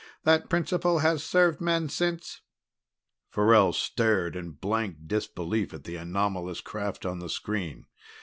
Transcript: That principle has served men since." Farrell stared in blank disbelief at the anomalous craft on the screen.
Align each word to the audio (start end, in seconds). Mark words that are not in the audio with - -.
That 0.23 0.49
principle 0.49 0.97
has 1.05 1.23
served 1.23 1.61
men 1.61 1.87
since." 1.87 2.41
Farrell 3.29 3.71
stared 3.71 4.35
in 4.35 4.53
blank 4.53 5.05
disbelief 5.05 5.75
at 5.75 5.83
the 5.83 5.95
anomalous 5.97 6.59
craft 6.59 7.05
on 7.05 7.19
the 7.19 7.29
screen. 7.29 7.85